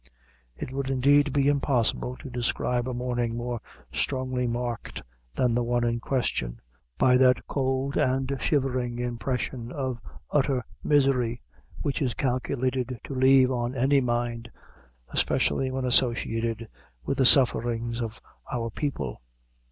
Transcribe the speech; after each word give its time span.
It 0.55 0.71
would, 0.71 0.89
indeed, 0.89 1.31
be 1.31 1.47
impossible 1.47 2.17
to 2.21 2.29
describe 2.31 2.89
a 2.89 2.93
morning 2.95 3.37
more 3.37 3.61
strongly 3.93 4.47
marked 4.47 5.03
than 5.35 5.53
the 5.53 5.61
one 5.61 5.83
in 5.83 5.99
question, 5.99 6.57
by 6.97 7.17
that 7.17 7.45
cold 7.45 7.97
and 7.97 8.35
shivering 8.39 8.97
impression 8.97 9.71
of 9.71 9.99
utter 10.31 10.65
misery 10.83 11.43
which 11.83 12.01
it 12.01 12.05
is 12.05 12.13
calculated 12.15 12.99
to 13.03 13.13
leave 13.13 13.51
on 13.51 13.75
any 13.75 14.01
mind, 14.01 14.49
especially 15.09 15.69
when 15.69 15.85
associated 15.85 16.67
with 17.05 17.19
the 17.19 17.23
sufferings 17.27 18.01
of 18.01 18.19
our 18.51 18.71
people. 18.71 19.21